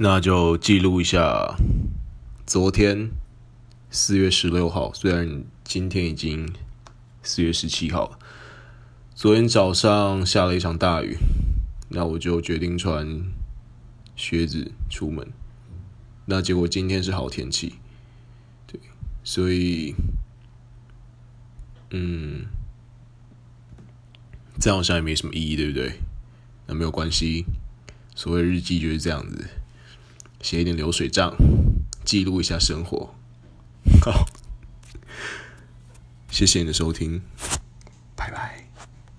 [0.00, 1.56] 那就记录一下
[2.46, 3.10] 昨天
[3.90, 6.48] 四月十六号，虽然今天已经
[7.20, 8.18] 四月十七号了。
[9.16, 11.16] 昨天早上下了一场大雨，
[11.88, 13.24] 那我就决定穿
[14.14, 15.26] 靴子出门。
[16.26, 17.74] 那结果今天是好天气，
[18.68, 18.78] 对，
[19.24, 19.96] 所以，
[21.90, 22.46] 嗯，
[24.60, 25.98] 这样好像也没什么意义，对不对？
[26.68, 27.46] 那没有关系，
[28.14, 29.48] 所谓日记就是这样子。
[30.40, 31.34] 写一点流水账，
[32.04, 33.14] 记录一下生活。
[34.00, 34.26] 好，
[36.30, 37.22] 谢谢你的收听。